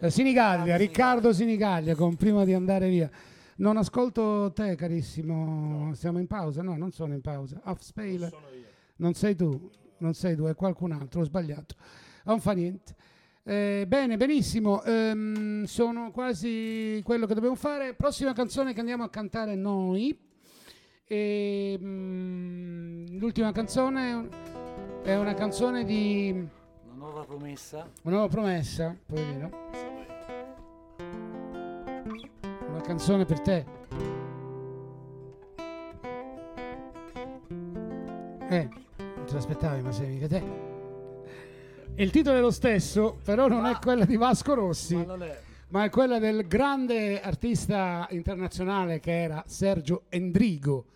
[0.00, 3.08] Eh, Sinigaglia, Riccardo Sinigaglia con Prima di andare via.
[3.58, 5.94] Non ascolto te, carissimo.
[5.94, 6.60] Siamo in pausa?
[6.62, 7.60] No, non sono in pausa.
[7.66, 8.32] Off spale.
[8.96, 9.70] Non sei tu.
[9.98, 11.76] non sei tu, è qualcun altro, ho sbagliato.
[12.24, 12.96] Non fa niente.
[13.44, 17.94] Eh, bene, benissimo, ehm, sono quasi quello che dobbiamo fare.
[17.94, 20.25] Prossima canzone che andiamo a cantare noi.
[21.08, 24.28] E, mm, l'ultima canzone
[25.04, 27.88] è una canzone di Una nuova promessa.
[28.02, 29.50] una nuova promessa, poverino.
[32.68, 33.64] Una canzone per te.
[38.48, 40.42] Eh, non te l'aspettavi, ma sei mica te.
[41.94, 45.40] Il titolo è lo stesso, però non è quella di Vasco Rossi, Ma è.
[45.68, 50.86] ma è quella del grande artista internazionale che era Sergio Endrigo.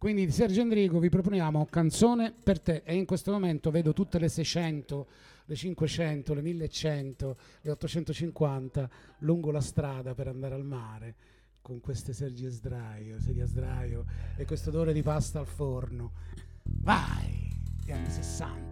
[0.00, 4.18] Quindi di Sergio Endrigo vi proponiamo Canzone per te e in questo momento vedo tutte
[4.18, 5.06] le 600,
[5.44, 11.14] le 500, le 1100, le 850 lungo la strada per andare al mare
[11.60, 14.06] con queste sedie a sdraio, sedie a sdraio
[14.38, 16.12] e questo odore di pasta al forno.
[16.62, 17.52] Vai!
[17.84, 18.69] Gli anni 60.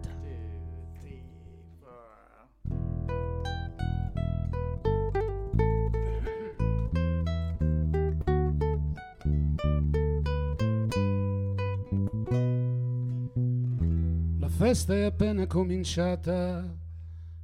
[14.69, 16.63] Festa è appena cominciata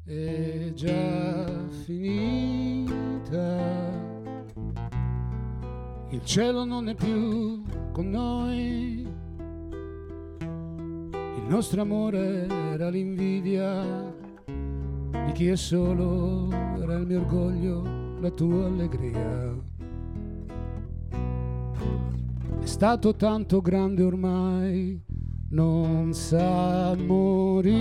[0.05, 3.61] e già finita.
[6.09, 9.07] Il cielo non è più con noi.
[10.39, 14.13] Il nostro amore era l'invidia
[14.45, 19.63] di chi è solo, era il mio orgoglio, la tua allegria.
[22.59, 25.01] È stato tanto grande ormai,
[25.49, 27.73] non sa morire.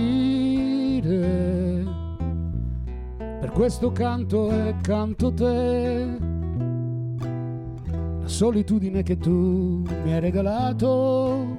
[3.17, 6.17] Per questo canto e canto te.
[8.21, 11.57] La solitudine che tu mi hai regalato,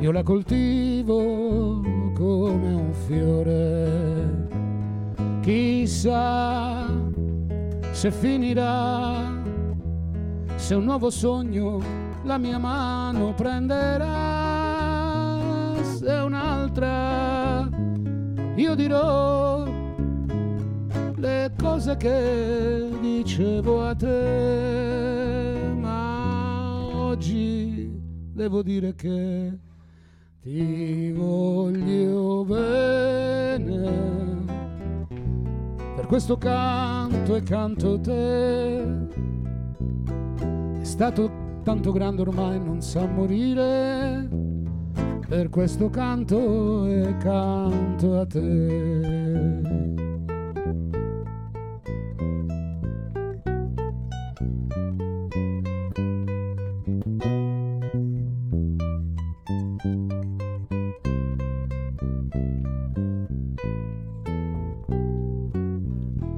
[0.00, 1.80] io la coltivo
[2.14, 4.48] come un fiore.
[5.40, 6.86] Chissà
[7.90, 9.40] se finirà
[10.56, 11.80] se un nuovo sogno
[12.24, 14.41] la mia mano prenderà,
[16.02, 17.68] se un'altra
[18.56, 19.64] io dirò
[21.14, 27.88] le cose che dicevo a te, ma oggi
[28.32, 29.58] devo dire che
[30.40, 34.10] ti voglio bene.
[35.94, 38.82] Per questo canto e canto te
[40.80, 41.30] è stato
[41.62, 44.51] tanto grande ormai non sa morire
[45.32, 49.62] per questo canto e canto a te.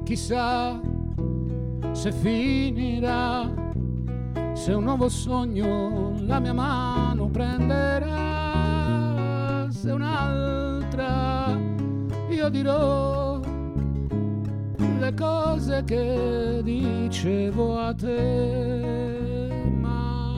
[0.05, 0.79] Chissà
[1.91, 3.51] se finirà
[4.53, 8.44] se un nuovo sogno la mia mano prenderà,
[9.85, 11.55] se un'altra
[12.31, 13.39] io dirò
[14.99, 20.33] le cose che dicevo a te, ma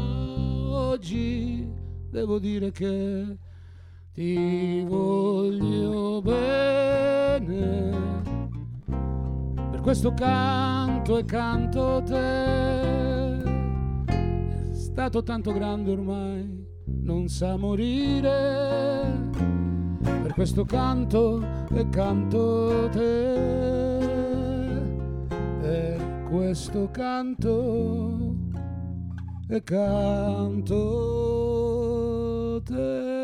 [0.68, 1.66] oggi
[2.10, 3.38] devo dire che
[4.12, 7.96] ti voglio bene.
[9.72, 13.38] Per questo canto e canto te
[14.08, 19.37] è stato tanto grande ormai, non sa morire.
[20.38, 21.42] Questo canto
[21.74, 23.98] e canto te,
[25.60, 28.36] per questo canto
[29.48, 30.76] e canto
[32.64, 33.17] te.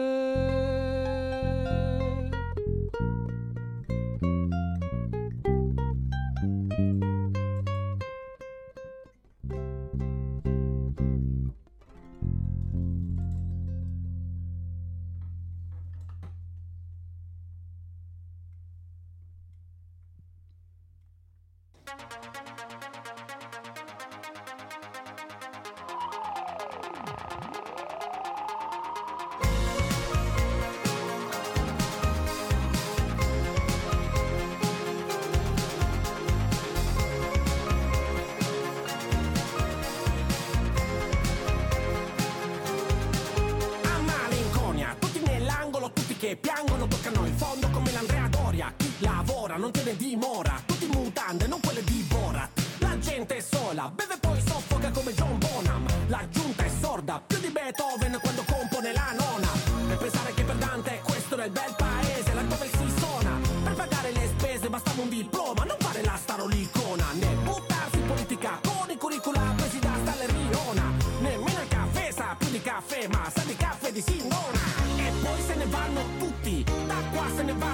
[49.93, 52.49] Lavora non te ne dimora, tutti in mutande, non quelle di Borat.
[52.79, 55.85] La gente è sola, beve poi soffoca come John Bonham.
[56.07, 59.49] La giunta è sorda, più di Beethoven quando compone la nona.
[59.91, 63.39] E pensare che per Dante questo nel paese, laddove si suona.
[63.63, 68.59] Per pagare le spese bastava un diploma, non fare la starolicona, né buttarsi in politica
[68.61, 70.91] con i curricula presi da Stalleriona.
[71.19, 74.61] Nemmeno il caffè sa più di caffè, ma sa di caffè di Sindona.
[74.97, 77.72] E poi se ne vanno tutti, da qua se ne vanno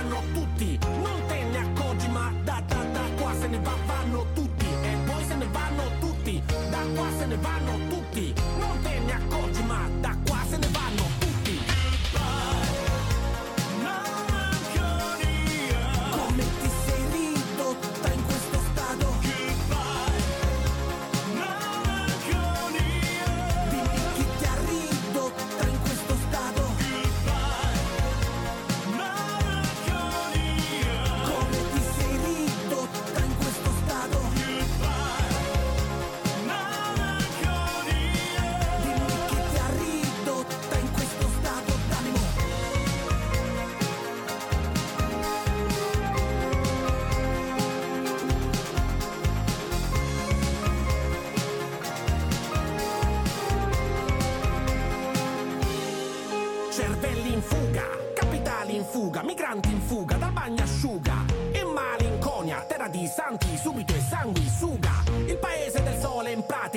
[3.50, 4.66] ne va, vanno tutti.
[4.66, 8.34] E poi se ne vanno tutti, da qua se ne vanno tutti.
[8.60, 10.29] Non te ne accorgi, ma da qua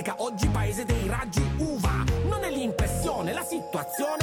[0.03, 2.05] pratica, oggi paese dei raggi uva.
[2.29, 4.22] Non è l'impressione, la situazione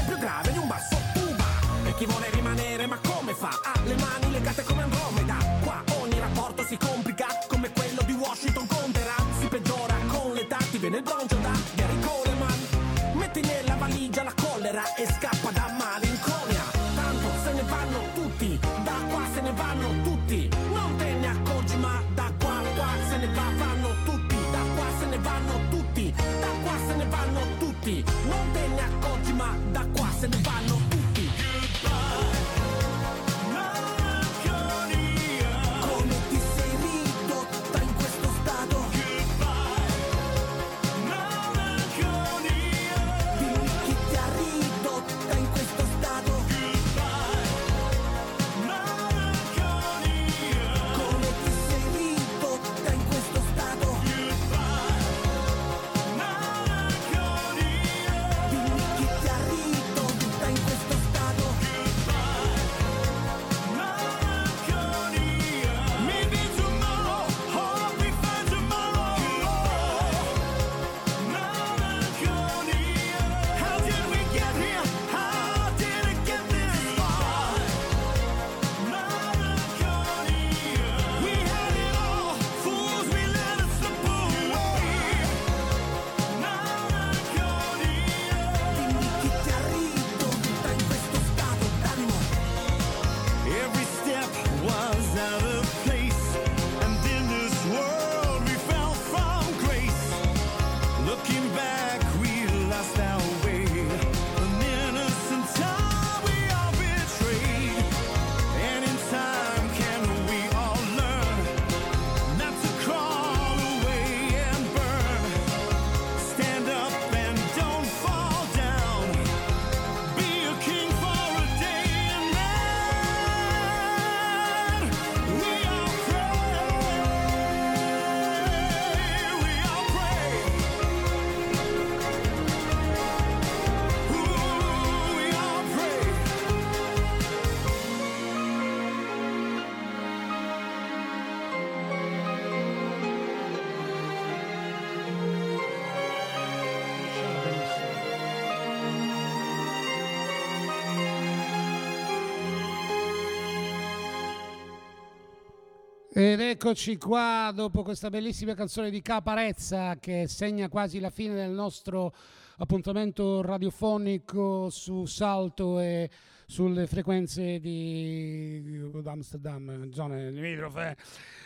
[156.20, 161.52] Ed eccoci qua dopo questa bellissima canzone di Caparezza che segna quasi la fine del
[161.52, 162.14] nostro
[162.58, 166.10] appuntamento radiofonico su Salto e
[166.46, 170.98] sulle frequenze di Amsterdam, zone limitrofe.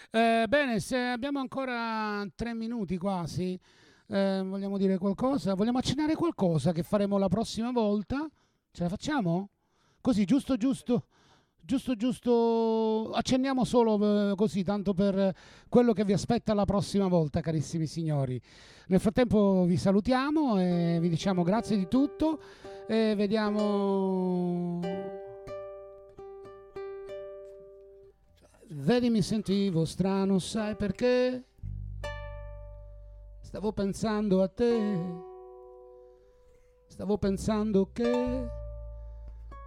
[0.09, 3.55] Eh, bene, se abbiamo ancora tre minuti quasi,
[4.07, 5.53] eh, vogliamo dire qualcosa?
[5.53, 8.28] Vogliamo accennare qualcosa che faremo la prossima volta?
[8.71, 9.49] Ce la facciamo?
[10.01, 11.05] Così, giusto, giusto.
[11.66, 15.34] Giusto, giusto, accenniamo solo eh, così, tanto per
[15.70, 18.39] quello che vi aspetta la prossima volta, carissimi signori.
[18.88, 22.41] Nel frattempo vi salutiamo e vi diciamo grazie di tutto
[22.86, 24.82] e vediamo...
[28.68, 31.45] Vedi, mi sentivo strano, sai perché?
[33.39, 34.99] Stavo pensando a te,
[36.88, 38.61] stavo pensando che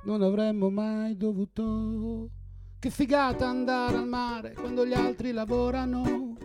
[0.07, 2.31] non avremmo mai dovuto.
[2.79, 6.37] Che figata andare al mare quando gli altri lavorano.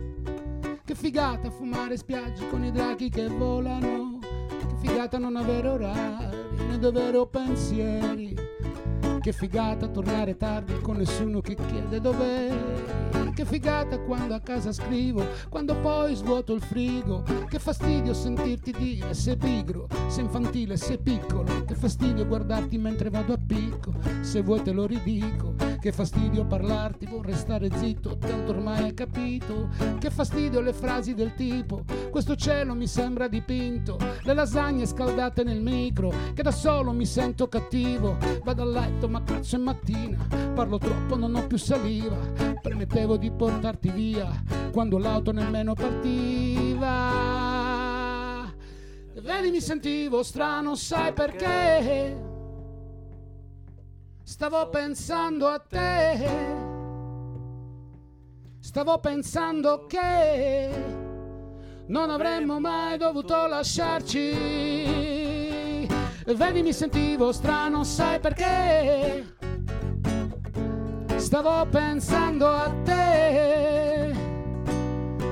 [0.83, 4.17] Che figata fumare spiagge con i draghi che volano.
[4.47, 8.35] Che figata non avere orari né dover pensieri.
[9.19, 13.00] Che figata tornare tardi con nessuno che chiede dov'è.
[13.41, 17.23] Che figata quando a casa scrivo, quando poi svuoto il frigo.
[17.49, 21.65] Che fastidio sentirti dire se pigro, se infantile, se piccolo.
[21.65, 25.50] Che fastidio guardarti mentre vado a picco, se vuoi te lo ridico.
[25.81, 29.67] Che fastidio parlarti, vorrei stare zitto, tanto ormai hai capito.
[29.99, 33.97] Che fastidio le frasi del tipo, questo cielo mi sembra dipinto.
[34.21, 38.15] Le lasagne scaldate nel micro, che da solo mi sento cattivo.
[38.43, 40.23] Vado a letto ma cazzo è mattina,
[40.53, 42.15] parlo troppo, non ho più saliva.
[42.61, 44.29] Premettevo di portarti via
[44.71, 46.89] quando l'auto nemmeno partiva.
[49.19, 52.30] Vedi mi sentivo strano, sai perché?
[54.31, 56.25] Stavo pensando a te.
[58.61, 60.69] Stavo pensando che
[61.87, 64.31] non avremmo mai dovuto lasciarci.
[66.33, 69.35] Vedi, mi sentivo strano, sai perché?
[71.17, 74.15] Stavo pensando a te.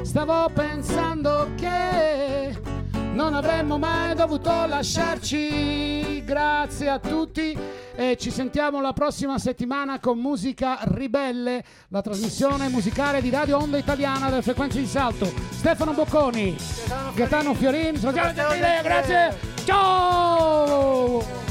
[0.02, 2.54] Stavo pensando che
[3.14, 6.24] non avremmo mai dovuto lasciarci.
[6.24, 7.58] Grazie a tutti
[7.96, 13.78] e ci sentiamo la prossima settimana con Musica Ribelle, la trasmissione musicale di Radio Onda
[13.78, 15.26] Italiana delle frequenze di salto.
[15.50, 16.56] Stefano Bocconi,
[17.16, 19.38] Gaetano Fiorin, grazie.
[19.66, 21.49] Ciao!